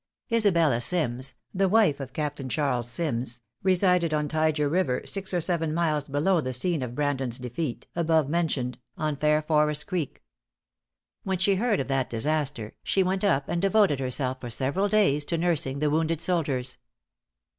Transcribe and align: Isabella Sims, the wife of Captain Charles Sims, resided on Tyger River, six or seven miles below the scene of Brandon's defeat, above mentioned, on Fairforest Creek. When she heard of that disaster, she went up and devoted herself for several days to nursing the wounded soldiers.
Isabella 0.31 0.81
Sims, 0.81 1.35
the 1.53 1.69
wife 1.69 1.99
of 1.99 2.11
Captain 2.11 2.49
Charles 2.49 2.89
Sims, 2.89 3.39
resided 3.61 4.15
on 4.15 4.27
Tyger 4.27 4.67
River, 4.67 5.03
six 5.05 5.31
or 5.31 5.39
seven 5.41 5.75
miles 5.75 6.07
below 6.07 6.41
the 6.41 6.53
scene 6.53 6.81
of 6.81 6.95
Brandon's 6.95 7.37
defeat, 7.37 7.85
above 7.95 8.27
mentioned, 8.27 8.79
on 8.97 9.15
Fairforest 9.15 9.85
Creek. 9.85 10.23
When 11.21 11.37
she 11.37 11.53
heard 11.57 11.79
of 11.79 11.87
that 11.89 12.09
disaster, 12.09 12.73
she 12.81 13.03
went 13.03 13.23
up 13.23 13.47
and 13.47 13.61
devoted 13.61 13.99
herself 13.99 14.41
for 14.41 14.49
several 14.49 14.87
days 14.89 15.23
to 15.25 15.37
nursing 15.37 15.77
the 15.77 15.89
wounded 15.91 16.19
soldiers. 16.19 16.79